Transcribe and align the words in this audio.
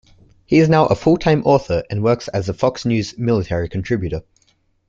He 0.47 0.57
is 0.57 0.67
now 0.67 0.87
a 0.87 0.95
full-time 0.95 1.43
author, 1.45 1.83
and 1.91 2.01
works 2.03 2.27
as 2.29 2.49
a 2.49 2.55
Fox 2.55 2.85
News 2.87 3.19
military 3.19 3.69
contributor. 3.69 4.23